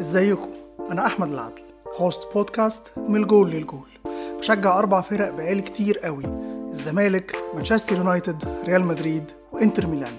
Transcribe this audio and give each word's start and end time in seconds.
ازيكم؟ 0.00 0.48
أنا 0.90 1.06
أحمد 1.06 1.32
العدل 1.32 1.62
host 1.96 2.20
بودكاست 2.34 2.82
من 2.96 3.16
الجول 3.16 3.50
للجول. 3.50 3.88
بشجع 4.38 4.78
أربع 4.78 5.00
فرق 5.00 5.30
بقالي 5.30 5.62
كتير 5.62 5.98
قوي 5.98 6.24
الزمالك 6.70 7.36
مانشستر 7.54 7.96
يونايتد 7.96 8.44
ريال 8.64 8.84
مدريد 8.84 9.24
وإنتر 9.52 9.86
ميلان. 9.86 10.12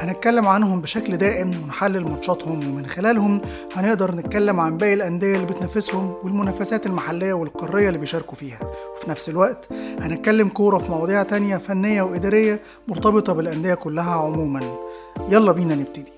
هنتكلم 0.00 0.46
عنهم 0.46 0.80
بشكل 0.80 1.16
دائم 1.16 1.50
ونحلل 1.64 2.04
ماتشاتهم 2.08 2.72
ومن 2.72 2.86
خلالهم 2.86 3.40
هنقدر 3.74 4.14
نتكلم 4.14 4.60
عن 4.60 4.76
باقي 4.76 4.94
الأندية 4.94 5.34
اللي 5.34 5.46
بتنافسهم 5.46 6.14
والمنافسات 6.22 6.86
المحلية 6.86 7.32
والقارية 7.32 7.88
اللي 7.88 7.98
بيشاركوا 7.98 8.36
فيها. 8.36 8.60
وفي 8.94 9.10
نفس 9.10 9.28
الوقت 9.28 9.68
هنتكلم 10.00 10.48
كورة 10.48 10.78
في 10.78 10.90
مواضيع 10.90 11.22
تانية 11.22 11.56
فنية 11.56 12.02
وإدارية 12.02 12.60
مرتبطة 12.88 13.32
بالأندية 13.32 13.74
كلها 13.74 14.10
عموما. 14.14 14.78
يلا 15.28 15.52
بينا 15.52 15.74
نبتدي. 15.74 16.17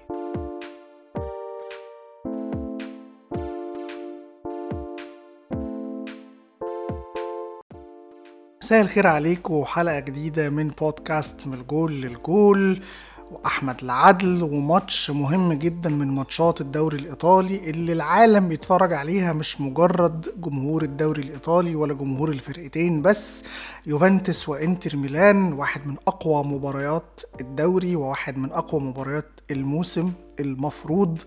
مساء 8.70 8.83
الخير 8.83 9.06
عليكم 9.06 9.55
وحلقة 9.55 10.01
جديدة 10.01 10.51
من 10.51 10.69
بودكاست 10.69 11.47
من 11.47 11.55
الجول 11.55 11.92
للجول. 12.02 12.83
وأحمد 13.30 13.83
العدل 13.83 14.42
وماتش 14.42 15.11
مهم 15.11 15.52
جدا 15.52 15.91
من 15.91 16.09
ماتشات 16.09 16.61
الدوري 16.61 16.97
الإيطالي 16.97 17.70
اللي 17.70 17.92
العالم 17.92 18.48
بيتفرج 18.48 18.92
عليها 18.92 19.33
مش 19.33 19.61
مجرد 19.61 20.27
جمهور 20.37 20.83
الدوري 20.83 21.23
الإيطالي 21.23 21.75
ولا 21.75 21.95
جمهور 21.95 22.28
الفرقتين 22.28 23.02
بس. 23.02 23.45
يوفنتوس 23.87 24.48
وإنتر 24.48 24.97
ميلان 24.97 25.52
واحد 25.52 25.87
من 25.87 25.97
أقوى 26.09 26.45
مباريات 26.45 27.20
الدوري 27.41 27.97
وواحد 27.97 28.39
من 28.39 28.52
أقوى 28.52 28.80
مباريات 28.80 29.41
الموسم 29.50 30.12
المفروض. 30.41 31.23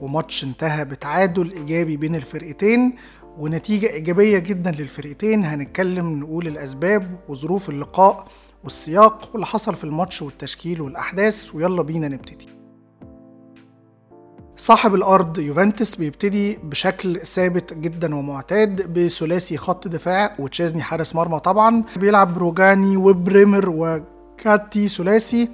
وماتش 0.00 0.44
انتهى 0.44 0.84
بتعادل 0.84 1.52
إيجابي 1.52 1.96
بين 1.96 2.14
الفرقتين. 2.14 2.94
ونتيجة 3.38 3.86
إيجابية 3.92 4.38
جدا 4.38 4.70
للفرقتين 4.70 5.44
هنتكلم 5.44 6.20
نقول 6.20 6.46
الأسباب 6.46 7.18
وظروف 7.28 7.68
اللقاء 7.70 8.24
والسياق 8.64 9.28
واللي 9.32 9.46
حصل 9.46 9.74
في 9.76 9.84
الماتش 9.84 10.22
والتشكيل 10.22 10.80
والأحداث 10.80 11.54
ويلا 11.54 11.82
بينا 11.82 12.08
نبتدي. 12.08 12.48
صاحب 14.56 14.94
الأرض 14.94 15.38
يوفنتوس 15.38 15.94
بيبتدي 15.94 16.58
بشكل 16.62 17.20
ثابت 17.20 17.74
جدا 17.74 18.14
ومعتاد 18.14 18.92
بثلاثي 18.98 19.56
خط 19.56 19.88
دفاع 19.88 20.36
وتشيزني 20.38 20.82
حارس 20.82 21.14
مرمى 21.14 21.40
طبعا 21.40 21.84
بيلعب 21.96 22.34
بروجاني 22.34 22.96
وبريمر 22.96 23.68
وكاتي 23.68 24.88
ثلاثي 24.88 25.48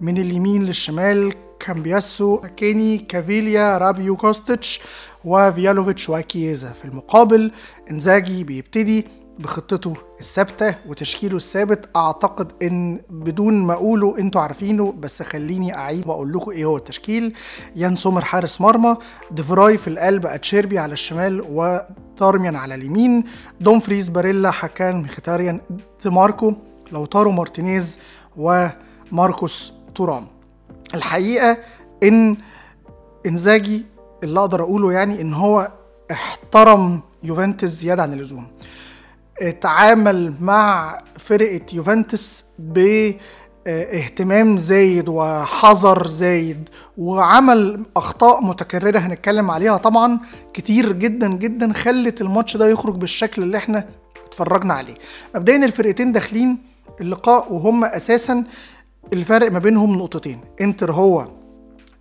من 0.00 0.18
اليمين 0.18 0.64
للشمال 0.64 1.34
كامبياسو 1.60 2.40
ماكيني 2.56 2.98
كافيليا 2.98 3.78
رابيو 3.78 4.16
كوستيتش 4.16 4.80
وفلاهوفيتش 5.24 6.10
وكييزا. 6.10 6.68
في 6.68 6.84
المقابل 6.84 7.50
إنزاجي 7.90 8.44
بيبتدي 8.44 9.04
بخطته 9.38 9.96
الثابتة 10.20 10.74
وتشكيله 10.88 11.36
الثابت. 11.36 11.88
أعتقد 11.96 12.52
إن 12.62 13.00
بدون 13.10 13.54
ما 13.54 13.72
أقوله 13.72 14.18
أنتوا 14.18 14.40
عارفينه 14.40 14.92
بس 14.92 15.22
خليني 15.22 15.74
أعيد 15.74 16.06
وأقول 16.06 16.32
لكم 16.32 16.50
إيه 16.50 16.64
هو 16.64 16.76
التشكيل. 16.76 17.34
يان 17.76 17.96
سومر 17.96 18.24
حارس 18.24 18.60
مرمى 18.60 18.96
ديفراي 19.30 19.78
في 19.78 19.88
القلب 19.88 20.26
أتشيربي 20.26 20.78
على 20.78 20.92
الشمال 20.92 21.44
ودارميان 21.48 22.56
على 22.56 22.74
اليمين 22.74 23.24
دومفريز 23.60 24.08
باريلا 24.08 24.50
هاكان 24.50 24.96
مخيتاريان 25.02 25.60
ديماركو 26.04 26.54
لوتارو 26.92 27.30
مارتينيز 27.30 27.98
وماركوس 28.36 29.72
تورام. 29.94 30.26
الحقيقة 30.94 31.58
إن 32.02 32.36
إنزاجي 33.26 33.84
اللي 34.24 34.40
أقدر 34.40 34.62
أقوله 34.62 34.92
يعني 34.92 35.20
إن 35.20 35.34
هو 35.34 35.70
احترم 36.10 37.00
يوفنتوس 37.22 37.70
زيادة 37.70 38.02
عن 38.02 38.12
اللزوم. 38.12 38.46
اتعامل 39.42 40.34
مع 40.40 40.98
فرقة 41.18 41.60
يوفنتوس 41.72 42.44
باهتمام 43.66 44.56
زايد 44.56 45.08
وحذر 45.08 46.06
زايد 46.06 46.68
وعمل 46.98 47.82
أخطاء 47.96 48.44
متكررة 48.44 48.98
هنتكلم 48.98 49.50
عليها 49.50 49.76
طبعا 49.76 50.18
كتير 50.52 50.92
جدا 50.92 51.28
جدا 51.28 51.72
خلت 51.72 52.20
الماتش 52.20 52.56
ده 52.56 52.68
يخرج 52.68 52.94
بالشكل 52.96 53.42
اللي 53.42 53.56
إحنا 53.56 53.86
اتفرجنا 54.26 54.74
عليه. 54.74 54.94
مبدئيا 55.34 55.64
الفرقتين 55.64 56.12
داخلين 56.12 56.58
اللقاء 57.00 57.52
وهم 57.52 57.84
أساسا 57.84 58.44
الفرق 59.12 59.52
ما 59.52 59.58
بينهم 59.58 59.94
نقطتين. 59.98 60.40
إنتر 60.60 60.92
هو 60.92 61.20
آه 61.20 61.28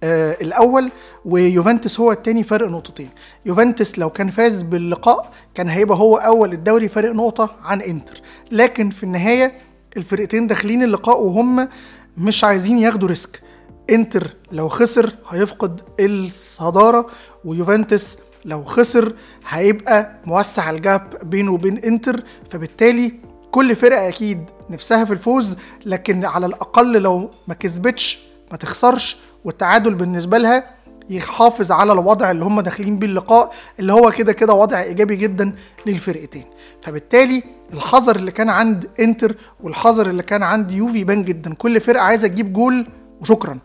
الأول 0.04 0.92
ويوفنتوس 1.26 2.00
هو 2.00 2.12
الثاني 2.12 2.44
فرق 2.44 2.68
نقطتين. 2.68 3.10
يوفنتوس 3.46 4.00
لو 4.00 4.10
كان 4.10 4.30
فاز 4.30 4.62
باللقاء 4.62 5.32
كان 5.54 5.70
هيبقى 5.70 5.98
هو 5.98 6.18
أول 6.18 6.54
الدوري 6.54 6.88
فرق 6.90 7.12
نقطة 7.12 7.56
عن 7.64 7.82
إنتر. 7.82 8.22
لكن 8.52 8.90
في 8.90 9.04
النهاية 9.04 9.54
الفرقتين 9.98 10.48
داخلين 10.48 10.84
اللقاء 10.84 11.22
وهم 11.22 11.70
مش 12.18 12.44
عايزين 12.44 12.78
ياخدوا 12.78 13.08
risk. 13.08 13.42
إنتر 13.90 14.36
لو 14.52 14.70
خسر 14.70 15.14
هيفقد 15.30 15.82
الصدارة 16.00 17.08
ويوفنتوس 17.46 18.18
لو 18.46 18.64
خسر 18.64 19.14
هيبقى 19.50 20.12
موسع 20.26 20.70
الجاب 20.70 21.10
بينه 21.24 21.54
وبين 21.54 21.78
إنتر. 21.78 22.24
فبالتالي 22.50 23.14
كل 23.52 23.76
فرقة 23.76 24.08
أكيد 24.08 24.44
نفسها 24.70 25.06
في 25.06 25.14
الفوز 25.14 25.58
لكن 25.86 26.26
على 26.26 26.46
الأقل 26.46 27.02
لو 27.02 27.30
ما 27.48 27.54
كسبتش 27.54 28.20
ما 28.52 28.58
تخسرش 28.58 29.18
والتعادل 29.46 29.96
بالنسبة 29.96 30.38
لها 30.38 30.64
يحافظ 31.10 31.72
على 31.72 31.94
الوضع 31.94 32.32
اللي 32.32 32.46
هم 32.46 32.62
داخلين 32.62 33.00
بيه 33.00 33.08
اللقاء 33.08 33.52
اللي 33.80 33.94
هو 33.94 34.12
كده 34.12 34.34
كده 34.34 34.54
وضع 34.54 34.82
إيجابي 34.82 35.16
جدا 35.16 35.56
للفرقتين. 35.86 36.46
فبالتالي 36.82 37.44
الحذر 37.74 38.16
اللي 38.16 38.32
كان 38.32 38.50
عند 38.50 38.90
إنتر 39.00 39.36
والحذر 39.64 40.10
اللي 40.10 40.24
كان 40.24 40.44
عند 40.44 40.72
يوفي 40.72 41.00
يبان 41.00 41.24
جدا. 41.24 41.54
كل 41.54 41.82
فرقة 41.82 42.04
عايزة 42.04 42.28
تجيب 42.28 42.54
جول 42.54 42.88
وشكرا. 43.22 43.60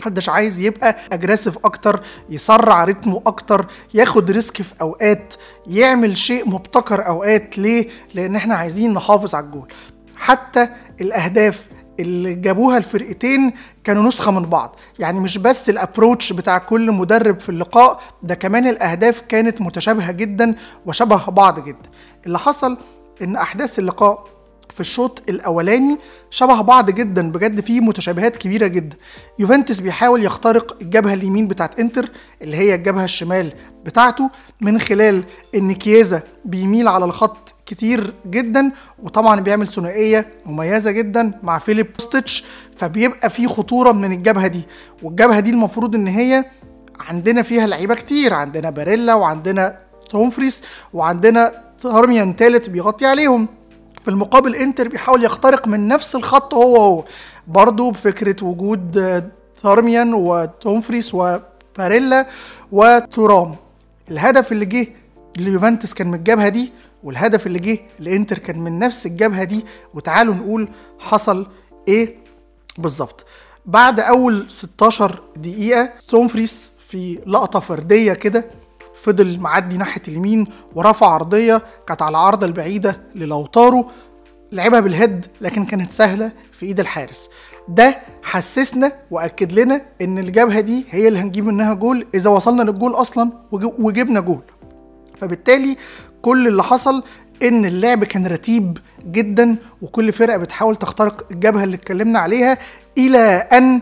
محدش 0.00 0.28
عايز 0.28 0.60
يبقى 0.60 0.96
aggressive 1.12 1.58
أكتر 1.64 2.00
يسرع 2.30 2.84
رتمه 2.84 3.22
أكتر 3.26 3.66
ياخد 3.94 4.30
risk 4.30 4.62
في 4.62 4.74
أوقات 4.80 5.34
يعمل 5.66 6.18
شيء 6.18 6.48
مبتكر 6.48 7.06
أوقات. 7.06 7.58
ليه؟ 7.58 7.88
لأن 8.14 8.36
إحنا 8.36 8.54
عايزين 8.54 8.92
نحافظ 8.92 9.34
على 9.34 9.44
الجول. 9.46 9.72
حتى 10.16 10.68
الأهداف 11.00 11.68
اللي 12.00 12.34
جابوها 12.34 12.76
الفرقتين 12.78 13.52
كانوا 13.84 14.02
نسخة 14.02 14.30
من 14.30 14.42
بعض. 14.42 14.76
يعني 14.98 15.20
مش 15.20 15.38
بس 15.38 15.70
ال 15.70 15.77
approach 15.77 16.32
بتاع 16.32 16.58
كل 16.58 16.92
مدرب 16.92 17.40
في 17.40 17.48
اللقاء 17.48 18.00
ده 18.22 18.34
كمان 18.34 18.66
الأهداف 18.66 19.20
كانت 19.20 19.60
متشابهة 19.60 20.12
جدا 20.12 20.54
وشبه 20.86 21.30
بعض 21.30 21.64
جدا. 21.64 21.88
اللي 22.26 22.38
حصل 22.38 22.78
إن 23.22 23.36
أحداث 23.36 23.78
اللقاء 23.78 24.24
في 24.74 24.80
الشوط 24.80 25.22
الأولاني 25.28 25.98
شبه 26.30 26.60
بعض 26.60 26.90
جدا 26.90 27.32
بجد 27.32 27.60
فيه 27.60 27.80
متشابهات 27.80 28.36
كبيرة 28.36 28.66
جدا. 28.66 28.96
يوفنتوس 29.38 29.80
بيحاول 29.80 30.24
يخترق 30.24 30.76
الجبهة 30.82 31.14
اليمين 31.14 31.48
بتاعت 31.48 31.80
إنتر 31.80 32.10
اللي 32.42 32.56
هي 32.56 32.74
الجبهة 32.74 33.04
الشمال 33.04 33.52
بتاعته 33.84 34.30
من 34.60 34.80
خلال 34.80 35.22
إن 35.54 35.72
كييزا 35.72 36.22
بيميل 36.44 36.88
على 36.88 37.04
الخط 37.04 37.54
كتير 37.66 38.14
جدا 38.26 38.72
وطبعا 39.02 39.40
بيعمل 39.40 39.66
ثنائية 39.68 40.26
مميزة 40.46 40.90
جدا 40.90 41.32
مع 41.42 41.58
فيليب 41.58 41.86
كوستيتش 41.98 42.44
فبيبقى 42.76 43.30
في 43.30 43.46
خطورة 43.48 43.92
من 43.92 44.12
الجبهة 44.12 44.46
دي. 44.46 44.62
والجبهة 45.02 45.40
دي 45.40 45.50
المفروض 45.50 45.94
إن 45.94 46.06
هي 46.06 46.44
عندنا 47.00 47.42
فيها 47.42 47.66
لعيبة 47.66 47.94
كتير 47.94 48.34
عندنا 48.34 48.70
باريلا 48.70 49.14
وعندنا 49.14 49.78
دومفريس 50.10 50.62
وعندنا 50.92 51.52
دارميان 51.82 52.36
تالت 52.36 52.70
بيغطي 52.70 53.06
عليهم. 53.06 53.48
في 54.04 54.08
المقابل 54.08 54.54
إنتر 54.54 54.88
بيحاول 54.88 55.24
يخترق 55.24 55.68
من 55.68 55.88
نفس 55.88 56.16
الخط 56.16 56.54
هو 56.54 56.76
هو. 56.76 57.04
برضه 57.48 57.90
بفكرة 57.92 58.44
وجود 58.44 59.22
دارميان 59.62 60.14
ودومفريس 60.14 61.14
وباريلا 61.14 62.26
وتورام. 62.72 63.54
الهدف 64.10 64.52
اللي 64.52 64.64
جه 64.64 64.86
ليوفنتوس 65.36 65.94
كان 65.94 66.08
من 66.08 66.14
الجبهة 66.14 66.48
دي 66.48 66.72
والهدف 67.02 67.46
اللي 67.46 67.58
جه 67.58 67.78
لإنتر 67.98 68.38
كان 68.38 68.58
من 68.60 68.78
نفس 68.78 69.06
الجبهة 69.06 69.44
دي. 69.44 69.64
وتعالوا 69.94 70.34
نقول 70.34 70.68
حصل 70.98 71.46
إيه 71.88 72.14
بالظبط. 72.78 73.26
بعد 73.66 74.00
أول 74.00 74.46
16 74.48 75.20
دقيقة 75.36 75.90
دومفريس 76.08 76.72
في 76.78 77.18
لقطة 77.26 77.60
فردية 77.60 78.12
كده 78.12 78.44
فضل 78.96 79.40
معدي 79.40 79.76
ناحية 79.76 80.02
اليمين 80.08 80.46
ورفع 80.74 81.06
عرضية 81.06 81.62
كانت 81.86 82.02
على 82.02 82.10
العارضه 82.10 82.46
البعيدة 82.46 83.00
للوتارو 83.14 83.90
لعبها 84.52 84.80
بال 84.80 84.95
head 84.95 85.26
لكن 85.40 85.64
كانت 85.64 85.92
سهلة 85.92 86.32
في 86.52 86.66
إيد 86.66 86.80
الحارس. 86.80 87.30
ده 87.68 87.96
حسسنا 88.22 88.92
وأكد 89.10 89.52
لنا 89.52 89.82
إن 90.00 90.18
الجبهة 90.18 90.60
دي 90.60 90.84
هي 90.90 91.08
اللي 91.08 91.18
هنجيب 91.18 91.46
منها 91.46 91.74
جول 91.74 92.06
إذا 92.14 92.30
وصلنا 92.30 92.62
للجول 92.62 92.94
أصلا 92.94 93.30
وجبنا 93.52 94.20
جول. 94.20 94.40
فبالتالي 95.18 95.76
كل 96.22 96.48
اللي 96.48 96.62
حصل 96.62 97.02
إن 97.42 97.64
اللعب 97.64 98.04
كان 98.04 98.26
رتيب 98.26 98.78
جدا 99.04 99.56
وكل 99.82 100.12
فرقة 100.12 100.36
بتحاول 100.36 100.76
تخترق 100.76 101.26
الجبهة 101.30 101.64
اللي 101.64 101.76
اتكلمنا 101.76 102.18
عليها 102.18 102.58
إلى 102.98 103.18
أن 103.52 103.80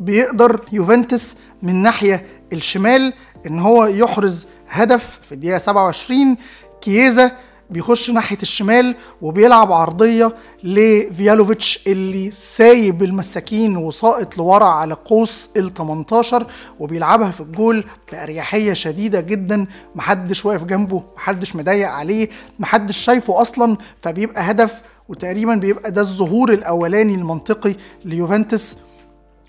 بيقدر 0.00 0.60
يوفنتوس 0.72 1.36
من 1.62 1.82
ناحية 1.82 2.26
الشمال 2.52 3.12
إن 3.46 3.58
هو 3.58 3.84
يحرز 3.86 4.46
هدف 4.68 5.20
في 5.22 5.32
الدقيقة 5.32 5.58
27 5.58 6.36
كييزا 6.80 7.32
بيخش 7.70 8.10
ناحية 8.10 8.38
الشمال 8.42 8.96
وبيلعب 9.22 9.72
عرضية 9.72 10.34
لفيالوفيتش 10.64 11.80
اللي 11.86 12.30
سايب 12.30 13.02
المساكين 13.02 13.76
وساقط 13.76 14.38
لورا 14.38 14.64
على 14.64 14.94
قوس 14.94 15.48
ال 15.56 15.74
18 15.74 16.46
وبيلعبها 16.78 17.30
في 17.30 17.40
الجول 17.40 17.84
بأريحية 18.12 18.72
شديدة 18.72 19.20
جدا. 19.20 19.66
محدش 19.94 20.44
واقف 20.46 20.64
جنبه 20.64 21.02
محدش 21.16 21.56
مضايق 21.56 21.88
عليه 21.88 22.28
محدش 22.58 22.96
شايفه 22.96 23.40
أصلا 23.42 23.76
فبيبقى 24.00 24.50
هدف 24.50 24.82
وتقريبا 25.08 25.54
بيبقى 25.54 25.90
ده 25.90 26.00
الظهور 26.00 26.52
الأولاني 26.52 27.14
المنطقي 27.14 27.74
ليوفنتوس 28.04 28.76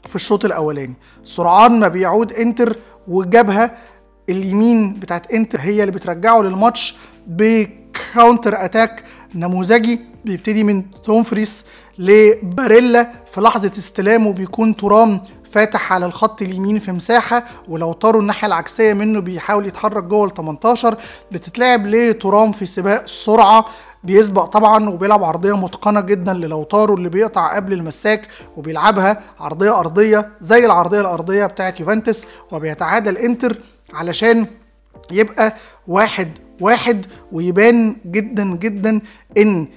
في 0.07 0.15
الشوط 0.15 0.45
الأولاني. 0.45 0.93
سرعان 1.23 1.79
ما 1.79 1.87
بيعود 1.87 2.33
إنتر 2.33 2.77
والجبهة. 3.07 3.77
اليمين 4.29 4.93
بتاعت 4.93 5.31
إنتر 5.31 5.59
هي 5.59 5.81
اللي 5.83 5.91
بترجعه 5.91 6.41
للماتش. 6.41 6.95
ب 7.27 7.44
counter 7.44 8.65
attack 8.65 9.03
نموذجي 9.35 9.99
بيبتدي 10.25 10.63
من 10.63 10.83
دومفريس 11.03 11.65
لباريلا 11.99 13.11
في 13.33 13.41
لحظة 13.41 13.71
استلامه 13.77 14.33
بيكون 14.33 14.75
تورام 14.75 15.23
فاتح 15.51 15.93
على 15.93 16.05
الخط 16.05 16.41
اليمين 16.41 16.79
في 16.79 16.91
مساحة 16.91 17.43
ولاوتارو 17.67 18.21
الناحية 18.21 18.47
العكسية 18.47 18.93
منه 18.93 19.19
بيحاول 19.19 19.67
يتحرك 19.67 20.03
جوه 20.03 20.25
ال 20.27 20.33
18 20.33 20.97
بتتلعب 21.31 21.87
لتورام 21.87 22.51
في 22.51 22.65
سباق 22.65 23.07
سرعة 23.07 23.65
بيسبق 24.03 24.45
طبعا 24.45 24.89
وبيلعب 24.89 25.23
عرضية 25.23 25.57
متقنة 25.57 26.01
جدا 26.01 26.33
للاوتارو 26.33 26.93
اللي 26.95 27.09
بيقطع 27.09 27.55
قبل 27.55 27.73
المساك 27.73 28.27
وبيلعبها 28.57 29.21
عرضية 29.39 29.79
أرضية 29.79 30.29
زي 30.41 30.65
العرضية 30.65 31.01
الأرضية 31.01 31.45
بتاعت 31.45 31.79
يوفنتوس 31.79 32.25
وبيتعادل 32.51 33.17
انتر 33.17 33.57
علشان 33.93 34.47
يبقى 35.11 35.55
واحد 35.87 36.31
واحد 36.63 37.05
ويبان 37.31 37.95
جدا 38.05 38.55
جدا 38.55 39.01
إن 39.37 39.67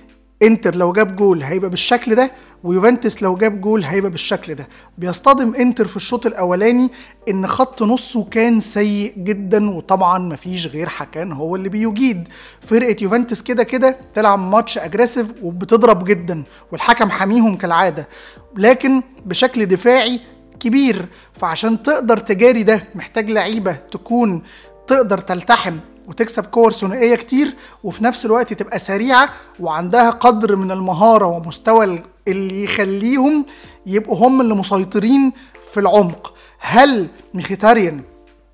إنتر 0.42 0.74
لو 0.76 0.92
جاب 0.92 1.16
جول 1.16 1.42
هيبقى 1.42 1.70
بالشكل 1.70 2.14
ده 2.14 2.30
ويوفنتوس 2.64 3.22
لو 3.22 3.34
جاب 3.34 3.60
جول 3.60 3.84
هيبقى 3.84 4.10
بالشكل 4.10 4.54
ده. 4.54 4.68
بيصطدم 4.98 5.54
إنتر 5.54 5.86
في 5.86 5.96
الشوط 5.96 6.26
الأولاني 6.26 6.90
إن 7.28 7.46
خط 7.46 7.82
نصه 7.82 8.24
كان 8.24 8.60
سيء 8.60 9.14
جدا 9.18 9.70
وطبعا 9.70 10.18
مفيش 10.18 10.66
غير 10.66 10.88
حكان 10.88 11.32
هو 11.32 11.56
اللي 11.56 11.68
بيجيد. 11.68 12.28
فرقة 12.60 12.96
يوفنتوس 13.02 13.42
كده 13.42 13.62
كده 13.62 13.96
تلعب 14.14 14.38
ماتش 14.38 14.78
أجريسيف 14.78 15.32
وبتضرب 15.42 16.04
جدا 16.04 16.44
والحكم 16.72 17.10
حاميهم 17.10 17.56
كالعادة. 17.56 18.08
لكن 18.56 19.02
بشكل 19.26 19.66
دفاعي 19.66 20.20
كبير 20.60 21.06
فعشان 21.32 21.82
تقدر 21.82 22.18
تجاري 22.18 22.62
ده 22.62 22.84
محتاج 22.94 23.30
لعيبة 23.30 23.72
تكون 23.72 24.42
تقدر 24.86 25.18
تلتحم 25.18 25.74
وتكسب 26.06 26.44
كور 26.47 26.73
ثنائية 26.73 27.17
كتير 27.17 27.55
وفي 27.85 28.05
نفس 28.05 28.26
الوقت 28.26 28.53
تبقى 28.53 28.79
سريعة 28.79 29.29
وعندها 29.61 30.11
قدر 30.11 30.56
من 30.56 30.70
المهارة 30.70 31.26
ومستوى 31.26 32.03
اللي 32.29 32.64
يخليهم 32.64 33.47
يبقوا 33.87 34.26
هم 34.29 34.41
اللي 34.41 34.55
مسيطرين 34.55 35.32
في 35.73 35.81
العمق. 35.81 36.35
هل 36.58 37.08
ميخيتاريان 37.35 38.03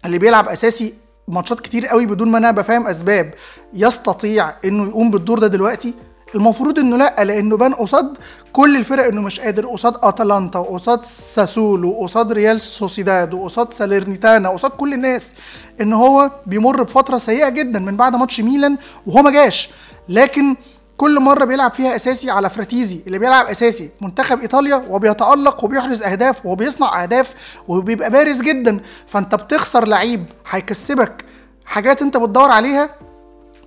اللي 0.05 0.19
بيلعب 0.19 0.49
أساسي 0.49 0.95
ماتشات 1.29 1.61
كتير 1.61 1.87
قوي 1.87 2.07
بدون 2.07 2.29
ما 2.29 2.39
أنا 2.39 2.49
ابقى 2.49 2.65
فاهم 2.65 2.87
أسباب 2.87 3.35
يستطيع 3.75 4.53
إنه 4.65 4.89
يقوم 4.89 5.11
بالدور 5.11 5.39
ده 5.39 5.47
دلوقتي؟ 5.47 5.95
المفروض 6.34 6.79
إنه 6.79 6.96
لأ 6.96 7.25
لأنه 7.25 7.56
بان 7.56 7.75
قصاد 7.75 8.19
كل 8.52 8.76
الفرق 8.76 9.06
إنه 9.06 9.20
مش 9.20 9.40
قادر 9.40 9.67
قصاد 9.67 9.94
أتلانتا 10.02 10.58
وقصاد 10.58 11.05
ساسولو 11.05 11.88
وقصاد 11.90 12.32
ريال 12.32 12.61
سوسيداد 12.61 13.34
وقصاد 13.34 13.73
ساليرنيتانا 13.73 14.49
وقصاد 14.49 14.70
كل 14.70 14.94
الناس 14.94 15.34
إن 15.81 15.93
هو 15.93 16.31
بيمر 16.46 16.82
بفترة 16.82 17.17
سيئة 17.17 17.49
جدا 17.49 17.79
من 17.79 17.96
بعد 17.96 18.17
ماتش 18.17 18.40
ميلان 18.40 18.76
وهو 19.06 19.23
ما 19.23 19.31
جاش. 19.31 19.70
لكن 20.08 20.56
كل 20.96 21.20
مرة 21.20 21.44
بيلعب 21.44 21.73
فيها 21.75 21.96
أساسي 21.96 22.31
على 22.31 22.50
فراتيزي 22.50 23.00
اللي 23.06 23.19
بيلعب 23.19 23.46
أساسي 23.46 23.90
منتخب 24.00 24.40
إيطاليا 24.40 24.84
وبيتألق 24.88 25.64
وبيحرز 25.64 26.02
أهداف 26.02 26.46
وبيصنع 26.46 27.02
أهداف 27.02 27.34
وبيبقى 27.69 28.11
بارز 28.11 28.43
جدا. 28.43 28.81
فأنت 29.06 29.34
بتخسر 29.34 29.87
لعيب 29.88 30.25
هيكسبك 30.50 31.25
حاجات 31.64 32.02
أنت 32.02 32.17
بتدور 32.17 32.50
عليها 32.50 32.88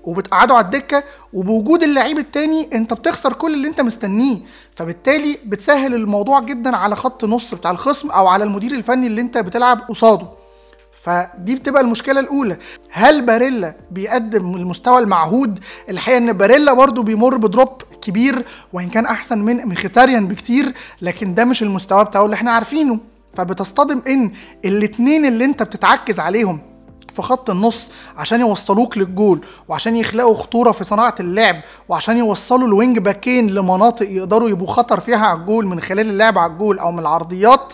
وبتقعده 0.06 0.54
على 0.54 0.66
الدكة 0.66 1.04
وبوجود 1.34 1.84
اللعيب 1.84 2.18
التاني 2.18 2.70
انت 2.74 2.94
بتخسر 2.94 3.34
كل 3.34 3.54
اللي 3.54 3.68
انت 3.68 3.82
مستنيه. 3.82 4.38
فبالتالي 4.72 5.38
بتسهل 5.46 5.94
الموضوع 5.96 6.40
جدا 6.40 6.76
على 6.78 6.96
خط 6.96 7.26
نص 7.26 7.54
بتاع 7.56 7.72
الخصم 7.72 8.10
أو 8.12 8.28
على 8.28 8.44
المدير 8.44 8.72
الفني 8.72 9.08
اللي 9.08 9.22
انت 9.22 9.38
بتلعب 9.38 9.80
قصاده. 9.90 10.28
فدي 11.04 11.56
بتبقى 11.56 11.82
المشكلة 11.82 12.20
الأولى. 12.20 12.58
هل 12.92 13.22
باريلا 13.22 13.76
بيقدم 13.92 14.56
المستوى 14.56 15.00
المعهود؟ 15.00 15.60
الحقيقة 15.90 16.18
إن 16.18 16.34
باريلا 16.34 16.74
برضو 16.74 17.04
بيمر 17.04 17.38
ب 17.38 17.47
drop 17.47 17.82
كبير 18.02 18.46
وإن 18.74 18.90
كان 18.90 19.06
أحسن 19.06 19.38
من 19.38 19.66
ميخيتاريان 19.66 20.28
بكتير 20.28 20.74
لكن 21.02 21.36
ده 21.36 21.46
مش 21.46 21.64
المستوى 21.64 22.06
بتاعه 22.06 22.26
اللي 22.26 22.34
إحنا 22.34 22.52
عارفينه. 22.52 23.00
فبتصطدم 23.34 24.02
إن 24.08 24.32
الاتنين 24.66 25.26
اللي 25.26 25.46
انت 25.46 25.64
بتتعكز 25.64 26.20
عليهم 26.20 26.60
في 27.16 27.22
خط 27.22 27.50
النص 27.50 27.92
عشان 28.18 28.40
يوصلوك 28.40 28.98
للجول 28.98 29.40
وعشان 29.68 29.96
يخلقوا 29.96 30.36
خطورة 30.36 30.72
في 30.72 30.84
صناعة 30.84 31.16
اللعب 31.20 31.56
وعشان 31.90 32.18
يوصلوا 32.18 32.68
الوينج 32.68 33.00
باكين 33.00 33.48
لمناطق 33.48 34.10
يقدروا 34.10 34.50
يبقوا 34.50 34.68
خطر 34.68 35.00
فيها 35.00 35.26
على 35.28 35.40
الجول 35.40 35.68
من 35.68 35.80
خلال 35.80 36.10
اللعب 36.10 36.38
على 36.38 36.52
الجول 36.52 36.80
أو 36.80 36.92
من 36.92 37.00
العرضيات. 37.00 37.74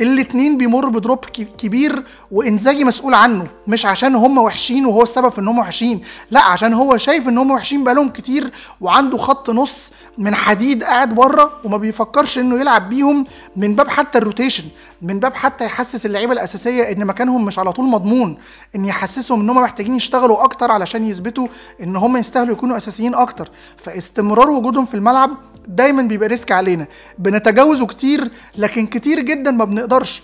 الاتنين 0.00 0.58
بيمروا 0.58 0.90
بدروب 0.90 1.18
كبير 1.58 2.02
وإنزاجي 2.30 2.84
مسؤول 2.84 3.14
عنه 3.14 3.46
مش 3.66 3.86
عشان 3.86 4.14
هم 4.14 4.38
وحشين 4.38 4.86
وهو 4.86 5.02
السبب 5.02 5.28
في 5.28 5.38
إن 5.38 5.48
هم 5.48 5.58
وحشين 5.58 6.00
لا 6.30 6.40
عشان 6.44 6.74
هو 6.74 6.96
شايف 6.96 7.28
إن 7.28 7.38
هم 7.38 7.50
وحشين 7.50 7.84
بقالهم 7.84 8.08
كتير 8.08 8.50
وعنده 8.80 9.18
خط 9.18 9.50
نص 9.50 9.92
من 10.18 10.34
حديد 10.34 10.84
قاعد 10.84 11.14
بره 11.14 11.52
وما 11.64 11.76
بيفكرش 11.76 12.38
إنه 12.38 12.60
يلعب 12.60 12.88
بيهم 12.88 13.24
من 13.56 13.74
باب 13.74 13.88
حتى 13.88 14.18
الروتيشن 14.18 14.64
من 15.02 15.20
باب 15.20 15.34
حتى 15.34 15.64
يحسس 15.64 16.06
اللعيبة 16.06 16.32
الأساسية 16.32 16.82
إن 16.82 17.04
مكانهم 17.06 17.44
مش 17.44 17.58
على 17.58 17.72
طول 17.72 17.84
مضمون 17.84 18.38
إن 18.76 18.84
يحسسهم 18.84 19.40
إن 19.40 19.50
هم 19.50 19.56
محتاجين 19.56 19.94
يشتغلوا 19.94 20.44
أكتر 20.44 20.70
علشان 20.70 21.04
يثبتوا 21.04 21.46
إن 21.82 21.96
هم 21.96 22.16
يستاهلوا 22.16 22.52
يكونوا 22.52 22.76
أساسيين 22.76 23.14
أكتر. 23.14 23.50
فاستمرار 23.76 24.50
وجودهم 24.50 24.86
في 24.86 24.94
الملعب 24.94 25.30
دايما 25.68 26.02
بيبقى 26.02 26.28
ريسك 26.28 26.52
علينا. 26.52 26.86
بنتجاوزه 27.18 27.86
كتير 27.86 28.30
لكن 28.56 28.86
كتير 28.86 29.20
جدا 29.20 29.50
ما 29.50 29.64
بنقدرش. 29.64 30.22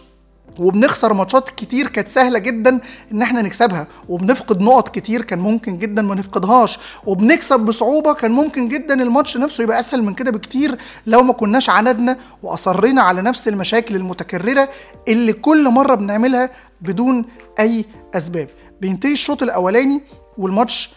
وبنخسر 0.60 1.12
ماتشات 1.12 1.50
كتير 1.50 1.86
كانت 1.86 2.08
سهلة 2.08 2.38
جدا 2.38 2.80
إن 3.12 3.22
إحنا 3.22 3.42
نكسبها 3.42 3.86
وبنفقد 4.08 4.60
نقط 4.60 4.88
كتير 4.88 5.22
كان 5.22 5.38
ممكن 5.38 5.78
جدا 5.78 6.02
ما 6.02 6.14
نفقدهاش 6.14 6.78
وبنكسب 7.06 7.60
بصعوبة 7.60 8.12
كان 8.12 8.30
ممكن 8.30 8.68
جدا 8.68 9.02
الماتش 9.02 9.36
نفسه 9.36 9.64
يبقى 9.64 9.80
أسهل 9.80 10.02
من 10.02 10.14
كده 10.14 10.30
بكتير 10.30 10.78
لو 11.06 11.22
ما 11.22 11.32
كناش 11.32 11.70
عندنا 11.70 12.16
وأصرينا 12.42 13.02
على 13.02 13.22
نفس 13.22 13.48
المشاكل 13.48 13.96
المتكررة 13.96 14.68
اللي 15.08 15.32
كل 15.32 15.68
مرة 15.68 15.94
بنعملها 15.94 16.50
بدون 16.80 17.24
أي 17.60 17.84
أسباب. 18.14 18.48
بينتهي 18.80 19.12
الشوط 19.12 19.42
الأولاني 19.42 20.00
والماتش 20.38 20.90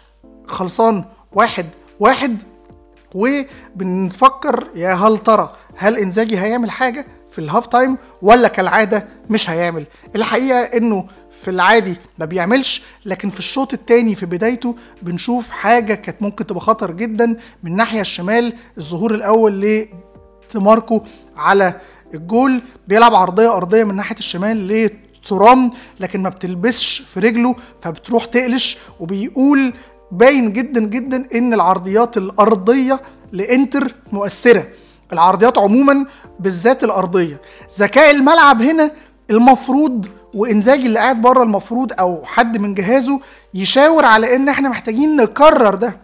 خلصان 0.48 1.04
واحد 1.32 1.66
واحد 2.00 2.44
وبنفكر 3.16 4.68
يا 4.76 4.94
هل 4.94 5.18
ترى 5.18 5.54
هل 5.78 5.98
إنزاجي 5.98 6.38
هيعمل 6.40 6.72
حاجة؟ 6.72 7.06
في 7.32 7.40
ال 7.40 7.45
half 7.45 7.68
time 7.68 7.98
ولا 8.22 8.48
كالعادة 8.48 9.08
مش 9.30 9.50
هيعمل. 9.50 9.86
الحقيقة 10.16 10.60
إنه 10.60 11.08
في 11.42 11.52
العادي 11.52 11.96
ما 12.20 12.26
بيعملش 12.26 12.84
لكن 13.06 13.30
في 13.30 13.40
الشوط 13.40 13.74
الثاني 13.74 14.16
في 14.16 14.26
بدايته 14.26 14.76
بنشوف 15.02 15.50
حاجة 15.50 15.94
كانت 15.94 16.22
ممكن 16.22 16.48
تبقى 16.48 16.62
خطر 16.62 16.92
جدا 16.92 17.26
من 17.64 17.72
الناحيه 17.72 18.02
الشمال. 18.02 18.54
الظهور 18.78 19.16
الأول 19.16 19.88
لديماركو 20.50 21.02
على 21.36 21.74
الجول. 22.14 22.62
بيلعب 22.88 23.16
عرضية 23.16 23.54
أرضية 23.54 23.84
من 23.84 23.96
ناحية 23.96 24.16
الشمال 24.18 24.68
لتورام 24.68 25.72
لكن 26.00 26.22
ما 26.22 26.30
بتلبسش 26.30 27.00
في 27.00 27.20
رجله 27.20 27.56
فبتروح 27.82 28.26
تقلش. 28.26 28.78
وبيقول 29.00 29.74
باين 30.12 30.54
جدا 30.54 30.80
جدا 30.80 31.26
إن 31.36 31.54
العرضيات 31.54 32.18
الأرضية 32.18 33.00
لإنتر 33.32 33.96
مؤثرة. 34.12 34.68
العرضيات 35.14 35.58
عموما 35.58 36.06
بالذات 36.42 36.84
الأرضية. 36.84 37.42
ذكاء 37.80 38.12
الملعب 38.12 38.62
هنا 38.62 38.92
المفروض 39.30 40.08
وانزاجي 40.36 40.86
اللي 40.86 41.00
قاعد 41.00 41.22
بره 41.22 41.44
المفروض 41.44 41.92
أو 42.00 42.22
حد 42.26 42.58
من 42.58 42.74
جهازه 42.74 43.20
يشاور 43.54 44.06
على 44.06 44.36
إن 44.36 44.50
إحنا 44.50 44.70
محتاجين 44.70 45.16
نكرر 45.16 45.76
ده. 45.76 45.98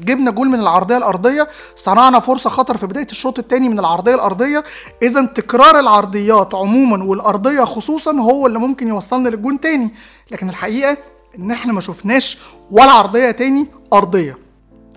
جبنا 0.00 0.30
جول 0.30 0.48
من 0.48 0.60
العرضية 0.60 0.96
الأرضية 0.96 1.48
صنعنا 1.76 2.20
فرصة 2.20 2.50
خطر 2.50 2.76
في 2.76 2.86
بداية 2.86 3.06
الشوط 3.10 3.38
الثاني 3.38 3.68
من 3.68 3.78
العرضية 3.78 4.14
الأرضية. 4.14 4.64
إذا 5.02 5.26
تكرار 5.26 5.80
العرضيات 5.80 6.54
عموما 6.54 7.04
والأرضية 7.04 7.64
خصوصا 7.64 8.12
هو 8.12 8.46
اللي 8.46 8.58
ممكن 8.58 8.88
يوصلنا 8.88 9.28
للجون 9.28 9.60
تاني. 9.60 9.94
لكن 10.30 10.48
الحقيقة 10.48 10.96
إن 11.38 11.50
إحنا 11.50 11.72
ما 11.72 11.80
شفناش 11.80 12.38
ولا 12.70 12.90
عرضية 12.90 13.30
تاني 13.30 13.66
أرضية. 13.92 14.45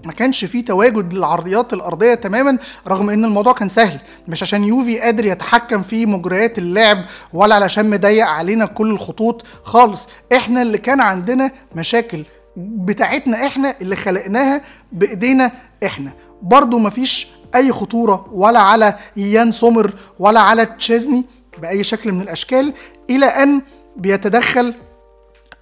ما 0.06 0.12
كانش 0.14 0.46
فيه 0.46 0.66
تواجد 0.66 1.14
للعرضيات 1.14 1.74
الأرضية 1.74 2.14
تماما 2.14 2.58
رغم 2.88 3.10
إن 3.10 3.26
الموضوع 3.26 3.54
كان 3.54 3.70
سهل. 3.70 4.00
مش 4.28 4.44
عشان 4.44 4.64
يوفي 4.64 5.00
قادر 5.00 5.26
يتحكم 5.26 5.84
في 5.84 6.06
مجريات 6.06 6.58
اللعب 6.58 6.98
ولا 7.34 7.56
علشان 7.56 7.90
مضيق 7.90 8.26
علينا 8.28 8.66
كل 8.66 8.92
الخطوط 8.92 9.44
خالص. 9.64 10.08
إحنا 10.36 10.62
اللي 10.62 10.78
كان 10.78 11.02
عندنا 11.02 11.52
مشاكل 11.76 12.24
بتاعتنا 12.58 13.46
إحنا 13.48 13.76
اللي 13.82 13.96
خلقناها 13.96 14.62
بإيدينا 14.92 15.52
إحنا. 15.86 16.12
برضو 16.42 16.80
مفيش 16.80 17.28
أي 17.56 17.72
خطورة 17.72 18.26
ولا 18.32 18.60
على 18.60 18.96
يان 19.18 19.52
سومر 19.52 19.94
ولا 20.20 20.40
على 20.40 20.66
تشيزني 20.66 21.26
بأي 21.62 21.84
شكل 21.84 22.12
من 22.12 22.22
الأشكال 22.22 22.74
إلى 23.10 23.26
أن 23.26 23.62
بيتدخل 23.98 24.74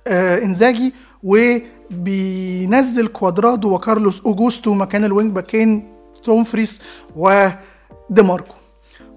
آه 0.07 0.43
إنزاجي 0.43 0.93
وبينزل 1.91 3.07
كوادرادو 3.07 3.73
وكارلوس 3.73 4.21
أوجوستو 4.25 4.73
مكان 4.73 5.03
ال 5.05 5.11
wing 5.11 5.31
back 5.31 5.66
ين 5.66 5.83
دومفريس 6.23 6.81
وديماركو 7.15 8.53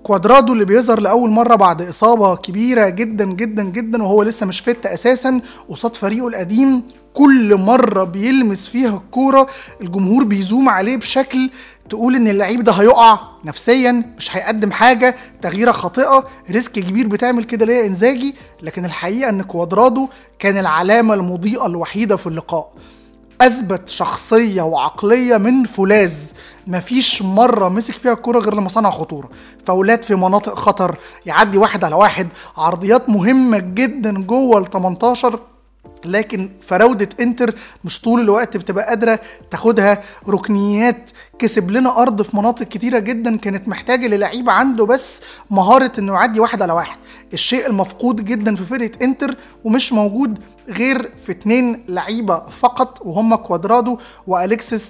كوادرادو 0.02 0.52
اللي 0.52 0.64
بيظهر 0.64 1.00
لأول 1.00 1.30
مرة 1.30 1.54
بعد 1.54 1.82
إصابة 1.82 2.36
كبيرة 2.36 2.88
جدا 2.88 3.24
جدا 3.24 3.62
جدا 3.62 4.02
وهو 4.02 4.22
لسه 4.22 4.46
مش 4.46 4.60
fit 4.60 4.86
أساسا 4.86 5.40
قصاد 5.68 5.96
فريقه 5.96 6.28
القديم 6.28 6.82
كل 7.14 7.56
مرة 7.56 8.04
بيلمس 8.04 8.68
فيها 8.68 8.96
الكورة 8.96 9.46
الجمهور 9.80 10.24
بيزوم 10.24 10.68
عليه 10.68 10.96
بشكل 10.96 11.50
تقول 11.90 12.16
إن 12.16 12.28
اللعيب 12.28 12.64
ده 12.64 12.72
هيقع 12.72 13.18
نفسيا 13.44 14.04
مش 14.18 14.36
هيقدم 14.36 14.72
حاجة 14.72 15.16
تغييرة 15.42 15.72
خاطئة 15.72 16.24
risk 16.50 16.72
كبير 16.72 17.08
بتعمل 17.08 17.44
كده 17.44 17.66
ليه 17.66 17.86
إنزاجي. 17.86 18.34
لكن 18.62 18.84
الحقيقة 18.84 19.28
إن 19.30 19.42
كوادرادو 19.42 20.08
كان 20.38 20.58
العلامة 20.58 21.14
المضيئة 21.14 21.66
الوحيدة 21.66 22.16
في 22.16 22.26
اللقاء. 22.26 22.72
أثبت 23.40 23.88
شخصية 23.88 24.62
وعقلية 24.62 25.36
من 25.36 25.64
فولاذ. 25.64 26.14
مفيش 26.66 27.22
مرة 27.22 27.68
مسك 27.68 27.94
فيها 27.94 28.12
الكورة 28.12 28.38
غير 28.38 28.54
لما 28.54 28.68
صنع 28.68 28.90
خطورة. 28.90 29.28
فاولات 29.66 30.04
في 30.04 30.14
مناطق 30.14 30.54
خطر 30.54 30.96
يعدي 31.26 31.58
واحد 31.58 31.84
على 31.84 31.94
واحد. 31.94 32.28
عرضيات 32.56 33.08
مهمة 33.08 33.58
جدا 33.58 34.22
جوه 34.22 34.58
ال 34.58 34.70
18 34.70 35.40
لكن 36.04 36.50
فراوده 36.60 37.08
انتر 37.20 37.54
مش 37.84 38.00
طول 38.00 38.20
الوقت 38.20 38.56
بتبقى 38.56 38.86
قادرة 38.86 39.20
تاخدها. 39.50 40.02
ركنيات 40.28 41.10
كسب 41.38 41.70
لنا 41.70 42.02
أرض 42.02 42.22
في 42.22 42.36
مناطق 42.36 42.66
كتيرة 42.66 42.98
جدا 42.98 43.36
كانت 43.36 43.68
محتاجة 43.68 44.06
للعيب 44.06 44.50
عنده 44.50 44.86
بس 44.86 45.20
مهارة 45.50 45.92
إنه 45.98 46.12
يعدي 46.12 46.40
واحد 46.40 46.62
على 46.62 46.72
واحد. 46.72 46.98
الشيء 47.32 47.66
المفقود 47.66 48.24
جدا 48.24 48.54
في 48.54 48.64
فرقة 48.64 48.90
انتر 49.02 49.36
ومش 49.64 49.92
موجود 49.92 50.38
غير 50.68 51.12
في 51.26 51.32
اتنين 51.32 51.84
لعيبة 51.88 52.40
فقط 52.40 52.98
وهم 53.06 53.34
كوادرادو 53.34 53.98
والكسيس 54.26 54.84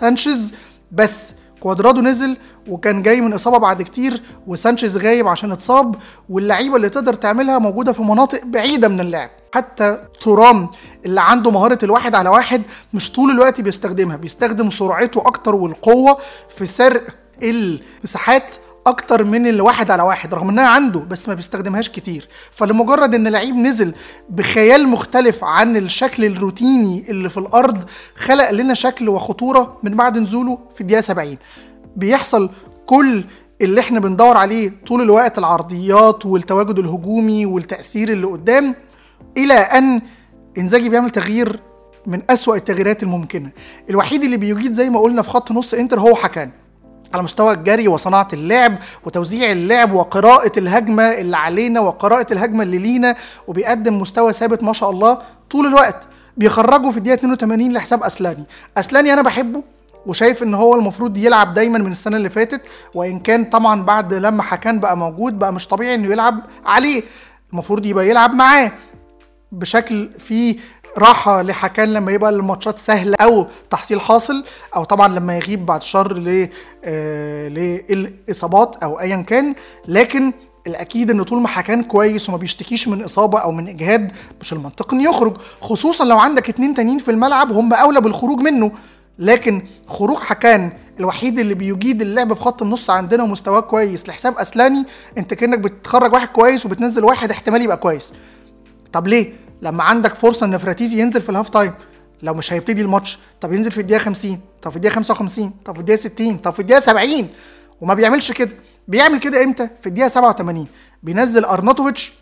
سانشيز. 0.00 0.52
بس 0.92 1.32
كوادرادو 1.60 2.00
نزل 2.00 2.36
وكان 2.68 3.02
جاي 3.02 3.20
من 3.20 3.32
إصابة 3.32 3.58
بعد 3.58 3.82
كتير 3.82 4.22
وسانشيز 4.46 4.96
غايب 4.96 5.28
عشان 5.28 5.52
اتصاب 5.52 5.96
واللعيبة 6.28 6.76
اللي 6.76 6.88
تقدر 6.88 7.14
تعملها 7.14 7.58
موجودة 7.58 7.92
في 7.92 8.02
مناطق 8.02 8.44
بعيدة 8.44 8.88
من 8.88 9.00
اللعب. 9.00 9.30
حتى 9.58 9.98
ترام 10.20 10.68
اللي 11.06 11.20
عنده 11.20 11.50
مهارة 11.50 11.78
الواحد 11.82 12.14
على 12.14 12.28
واحد 12.28 12.62
مش 12.94 13.12
طول 13.12 13.30
الوقت 13.30 13.60
بيستخدمها 13.60 14.16
بيستخدم 14.16 14.70
سرعته 14.70 15.20
أكتر 15.20 15.54
والقوة 15.54 16.18
في 16.56 16.66
سرق 16.66 17.04
المساحات 17.42 18.56
أكتر 18.86 19.24
من 19.24 19.46
الواحد 19.46 19.90
على 19.90 20.02
واحد 20.02 20.34
رغم 20.34 20.48
إنها 20.48 20.68
عنده 20.68 21.00
بس 21.00 21.28
ما 21.28 21.34
بيستخدمهاش 21.34 21.88
كتير. 21.88 22.28
فلمجرد 22.52 23.14
إن 23.14 23.28
لعيب 23.28 23.54
نزل 23.56 23.94
بخيال 24.28 24.88
مختلف 24.88 25.44
عن 25.44 25.76
الشكل 25.76 26.24
الروتيني 26.24 27.10
اللي 27.10 27.28
في 27.28 27.36
الأرض 27.38 27.84
خلق 28.16 28.50
لنا 28.50 28.74
شكل 28.74 29.08
وخطورة 29.08 29.78
من 29.82 29.94
بعد 29.96 30.18
نزوله 30.18 30.58
في 30.74 30.80
الدقيقة 30.80 31.00
70 31.00 31.36
بيحصل 31.96 32.50
كل 32.86 33.24
اللي 33.60 33.80
إحنا 33.80 34.00
بندور 34.00 34.36
عليه 34.36 34.72
طول 34.86 35.02
الوقت 35.02 35.38
العرضيات 35.38 36.26
والتواجد 36.26 36.78
الهجومي 36.78 37.46
والتأثير 37.46 38.08
اللي 38.08 38.26
قدام 38.26 38.74
إلى 39.36 39.54
أن 39.54 40.02
إنزاجي 40.58 40.88
بيعمل 40.88 41.10
تغيير 41.10 41.60
من 42.06 42.22
أسوأ 42.30 42.56
التغييرات 42.56 43.02
الممكنة. 43.02 43.50
الوحيد 43.90 44.24
اللي 44.24 44.36
بيجيد 44.36 44.72
زي 44.72 44.90
ما 44.90 45.00
قلنا 45.00 45.22
في 45.22 45.30
خط 45.30 45.52
نص 45.52 45.74
إنتر 45.74 46.00
هو 46.00 46.14
حكان. 46.14 46.50
على 47.14 47.22
مستوى 47.22 47.52
الجري 47.54 47.88
وصناعة 47.88 48.28
اللعب 48.32 48.78
وتوزيع 49.04 49.52
اللعب 49.52 49.92
وقراءة 49.92 50.58
الهجمة 50.58 51.02
اللي 51.02 51.36
علينا 51.36 51.80
وقراءة 51.80 52.32
الهجمة 52.32 52.62
اللي 52.62 52.78
لينا 52.78 53.16
وبيقدم 53.48 54.00
مستوى 54.00 54.32
ثابت 54.32 54.62
ما 54.62 54.72
شاء 54.72 54.90
الله 54.90 55.18
طول 55.50 55.66
الوقت. 55.66 55.96
بيخرجوا 56.36 56.90
في 56.92 56.96
الدقيقة 56.98 57.14
82 57.14 57.72
لحساب 57.72 58.02
أسلاني. 58.02 58.44
أسلاني 58.76 59.12
أنا 59.12 59.22
بحبه 59.22 59.62
وشايف 60.06 60.42
إن 60.42 60.54
هو 60.54 60.74
المفروض 60.74 61.16
يلعب 61.16 61.54
دايما 61.54 61.78
من 61.78 61.90
السنة 61.90 62.16
اللي 62.16 62.30
فاتت 62.30 62.60
وإن 62.94 63.18
كان 63.18 63.44
طبعا 63.44 63.82
بعد 63.82 64.14
لما 64.14 64.42
حكان 64.42 64.80
بقى 64.80 64.96
موجود 64.96 65.38
بقى 65.38 65.52
مش 65.52 65.68
طبيعي 65.68 65.94
إنه 65.94 66.08
يلعب 66.08 66.40
عليه. 66.66 67.02
المفروض 67.52 67.86
يبقى 67.86 68.08
يلعب 68.08 68.34
معاه. 68.34 68.72
بشكل 69.58 70.10
فيه 70.18 70.56
راحة 70.98 71.42
لحكان 71.42 71.92
لما 71.92 72.12
يبقى 72.12 72.30
الماتشات 72.30 72.78
سهلة 72.78 73.16
أو 73.20 73.46
تحصيل 73.70 74.00
حاصل 74.00 74.44
أو 74.76 74.84
طبعا 74.84 75.08
لما 75.08 75.36
يغيب 75.36 75.66
بعد 75.66 75.82
شر 75.82 76.22
آه 76.84 77.48
للإصابات 77.48 78.76
أو 78.82 79.00
ايا 79.00 79.16
كان. 79.16 79.54
لكن 79.88 80.32
الأكيد 80.66 81.10
إن 81.10 81.22
طول 81.22 81.40
ما 81.40 81.48
حكان 81.48 81.82
كويس 81.82 82.28
وما 82.28 82.38
بيشتكيش 82.38 82.88
من 82.88 83.02
إصابة 83.04 83.38
أو 83.38 83.52
من 83.52 83.68
إجهاد 83.68 84.12
مش 84.40 84.52
المنطق 84.52 84.94
انه 84.94 85.02
يخرج. 85.10 85.36
خصوصا 85.60 86.04
لو 86.04 86.18
عندك 86.18 86.48
اتنين 86.48 86.74
تانيين 86.74 86.98
في 86.98 87.10
الملعب 87.10 87.52
هم 87.52 87.72
أولى 87.72 88.00
بالخروج 88.00 88.40
منه. 88.40 88.72
لكن 89.18 89.62
خروج 89.86 90.18
حكان 90.18 90.72
الوحيد 91.00 91.38
اللي 91.38 91.54
بيجيد 91.54 92.02
اللعب 92.02 92.34
في 92.34 92.40
خط 92.40 92.62
النص 92.62 92.90
عندنا 92.90 93.22
ومستواه 93.22 93.60
كويس 93.60 94.08
لحساب 94.08 94.38
أسلاني 94.38 94.84
أنت 95.18 95.34
كأنك 95.34 95.58
بتخرج 95.58 96.12
واحد 96.12 96.28
كويس 96.28 96.66
وبتنزل 96.66 97.04
واحد 97.04 97.30
احتمال 97.30 97.62
يبقى 97.62 97.76
كويس. 97.76 98.12
طب 98.92 99.06
ليه؟ 99.06 99.43
لما 99.64 99.82
عندك 99.82 100.14
فرصة 100.14 100.46
إن 100.46 100.58
فراتيزي 100.58 101.00
ينزل 101.00 101.22
في 101.22 101.28
ال 101.30 101.34
half 101.34 101.48
time 101.48 101.72
لو 102.22 102.34
مش 102.34 102.52
هيبتدي 102.52 102.82
الماتش 102.82 103.18
طب 103.40 103.52
ينزل 103.52 103.70
في 103.72 103.80
الدقيقة 103.80 104.00
50 104.02 104.38
طب 104.62 104.70
في 104.70 104.76
الدقيقة 104.76 104.94
55 104.94 105.52
طب 105.64 105.74
في 105.74 105.80
الدقيقة 105.80 105.96
60 106.00 106.36
طب 106.36 106.52
في 106.52 106.60
الدقيقة 106.60 106.80
70 106.80 107.28
وما 107.80 107.94
بيعملش 107.94 108.32
كده. 108.32 108.50
بيعمل 108.88 109.18
كده 109.18 109.44
إمتى؟ 109.44 109.68
في 109.80 109.86
الدقيقة 109.86 110.08
87 110.08 110.66
بينزل 111.02 111.44
أرناتوفيتش 111.44 112.12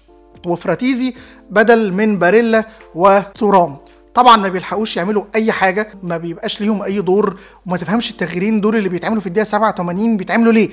وفراتيزي 0.47 1.15
بدل 1.51 1.93
من 1.93 2.19
باريلا 2.19 2.65
وتورام. 2.95 3.77
طبعا 4.15 4.37
ما 4.37 4.49
بيلحقوش 4.49 4.97
يعملوا 4.97 5.25
أي 5.35 5.53
حاجة 5.53 5.89
ما 6.03 6.17
بيبقاش 6.17 6.61
ليهم 6.61 6.83
أي 6.83 7.01
دور 7.01 7.37
وما 7.67 7.77
تفهمش 7.77 8.11
التغييرين 8.11 8.61
دول 8.61 8.77
اللي 8.77 8.89
بيتعملوا 8.89 9.21
في 9.21 9.27
الدقيقة 9.27 9.45
87 9.45 10.17
بيتعملوا 10.17 10.53
ليه. 10.53 10.71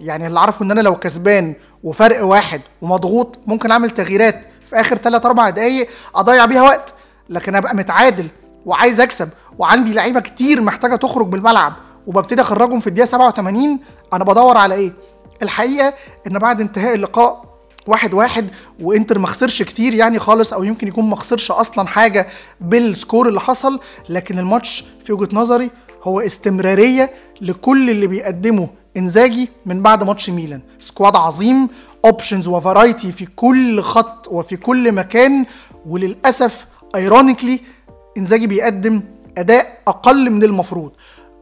يعني 0.00 0.26
اللي 0.26 0.38
اعرفه 0.38 0.64
إن 0.64 0.70
أنا 0.70 0.80
لو 0.80 0.96
كسبان 0.96 1.54
وفرق 1.84 2.24
واحد 2.24 2.60
ومضغوط 2.82 3.38
ممكن 3.46 3.70
أعمل 3.70 3.90
تغييرات. 3.90 4.46
في 4.74 4.80
آخر 4.80 4.96
3 4.96 5.26
4 5.26 5.50
دقايق 5.50 5.88
أضيع 6.14 6.44
بيها 6.44 6.62
وقت. 6.62 6.94
لكن 7.28 7.54
أبقى 7.54 7.76
متعادل 7.76 8.28
وعايز 8.66 9.00
أكسب 9.00 9.28
وعندي 9.58 9.94
لعيبة 9.94 10.20
كتير 10.20 10.60
محتاجة 10.60 10.96
تخرج 10.96 11.28
من 11.28 11.34
الملعب 11.34 11.72
وببتدي 12.06 12.42
أخرجهم 12.42 12.80
في 12.80 12.86
الدقيقة 12.86 13.06
87 13.06 13.78
أنا 14.12 14.24
بدور 14.24 14.56
على 14.56 14.74
إيه؟ 14.74 14.92
الحقيقة 15.42 15.94
إن 16.26 16.38
بعد 16.38 16.60
انتهاء 16.60 16.94
اللقاء 16.94 17.44
واحد 17.86 18.14
واحد 18.14 18.48
وإنتر 18.80 19.18
ما 19.18 19.26
خسرش 19.26 19.62
كتير 19.62 19.94
يعني 19.94 20.18
خالص 20.18 20.52
أو 20.52 20.64
يمكن 20.64 20.88
يكون 20.88 21.04
ما 21.10 21.16
خسرش 21.16 21.50
أصلا 21.50 21.88
حاجة 21.88 22.26
بال 22.60 22.79
score 22.79 23.28
اللي 23.28 23.40
حصل 23.40 23.80
لكن 24.08 24.38
الماتش 24.38 24.84
في 25.04 25.12
وجهة 25.12 25.28
نظري 25.36 25.70
هو 26.02 26.20
استمرارية 26.20 27.10
لكل 27.40 27.90
اللي 27.90 28.06
بيقدمه 28.06 28.68
إنزاجي 28.96 29.48
من 29.66 29.82
بعد 29.82 30.04
ماتش 30.04 30.30
ميلان. 30.30 30.60
squad 30.80 31.16
عظيم 31.16 31.68
options 32.04 32.48
و 32.48 32.56
variety 32.56 33.12
في 33.12 33.26
كل 33.26 33.82
خط 33.82 34.28
وفي 34.28 34.56
كل 34.56 34.92
مكان. 34.92 35.44
وللأسف 35.86 36.66
ironically 36.94 37.60
إنزاجي 38.18 38.46
بيقدم 38.46 39.02
أداء 39.38 39.78
أقل 39.88 40.30
من 40.30 40.42
المفروض. 40.44 40.92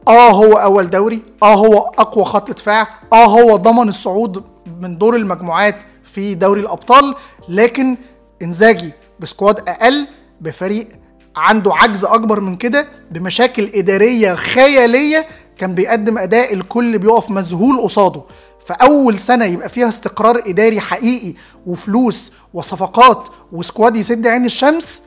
آه 0.07 0.29
هو 0.29 0.53
أول 0.53 0.89
دوري 0.89 1.19
آه 1.43 1.53
هو 1.53 1.77
أقوى 1.77 2.25
خط 2.25 2.51
دفاع 2.51 2.87
آه 3.13 3.25
هو 3.25 3.55
ضمن 3.55 3.89
الصعود 3.89 4.43
من 4.81 4.97
دور 4.97 5.15
المجموعات 5.15 5.75
في 6.03 6.35
دوري 6.35 6.61
الأبطال. 6.61 7.15
لكن 7.49 7.97
إنزاجي 8.41 8.91
ب 9.19 9.27
squad 9.27 9.69
أقل 9.69 10.07
بفريق 10.41 10.87
عنده 11.35 11.73
عجز 11.75 12.05
أكبر 12.05 12.39
من 12.39 12.55
كده 12.55 12.87
بمشاكل 13.11 13.71
إدارية 13.75 14.35
خيالية 14.35 15.25
كان 15.57 15.75
بيقدم 15.75 16.17
أداء 16.17 16.53
الكل 16.53 16.99
بيقف 16.99 17.29
مذهول 17.29 17.81
قصاده. 17.81 18.23
فأول 18.67 19.19
سنة 19.19 19.45
يبقى 19.45 19.69
فيها 19.69 19.87
استقرار 19.89 20.43
إداري 20.47 20.79
حقيقي 20.79 21.33
وفلوس 21.65 22.31
وصفقات 22.53 23.29
وسكواد 23.51 23.95
يسد 23.97 24.27
عين 24.27 24.45
الشمس 24.45 25.01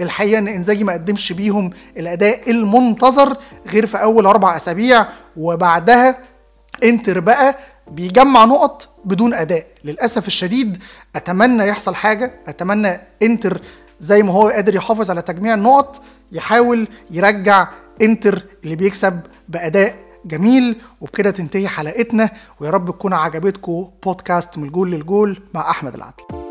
الحقيقة 0.00 0.38
إن 0.38 0.48
إنزاجي 0.48 0.84
ما 0.84 0.92
قدمش 0.92 1.32
بيهم 1.32 1.70
الأداء 1.96 2.50
المنتظر 2.50 3.36
غير 3.66 3.86
في 3.86 4.02
أول 4.02 4.26
أربع 4.26 4.56
أسابيع 4.56 5.06
وبعدها 5.36 6.18
إنتر 6.84 7.20
بقى 7.20 7.56
بيجمع 7.90 8.44
نقط 8.44 8.88
بدون 9.04 9.34
أداء. 9.34 9.66
للأسف 9.84 10.26
الشديد 10.26 10.82
أتمنى 11.16 11.66
يحصل 11.68 11.94
حاجة 11.94 12.34
أتمنى 12.48 13.00
إنتر 13.22 13.60
زي 14.00 14.22
ما 14.22 14.32
هو 14.32 14.48
قادر 14.48 14.74
يحافظ 14.74 15.10
على 15.10 15.22
تجميع 15.22 15.54
النقط 15.54 16.02
يحاول 16.32 16.88
يرجع 17.10 17.68
إنتر 18.02 18.42
اللي 18.64 18.76
بيكسب 18.76 19.20
بأداء 19.48 19.94
جميل 20.24 20.76
وبكده 21.00 21.30
تنتهي 21.30 21.68
حلقتنا 21.68 22.30
ويا 22.60 22.70
رب 22.70 22.90
تكون 22.90 23.12
عجبتكم 23.12 23.90
بودكاست 24.04 24.58
من 24.58 24.64
الجول 24.64 24.90
للجول 24.90 25.42
مع 25.54 25.70
أحمد 25.70 25.94
العدل. 25.94 26.43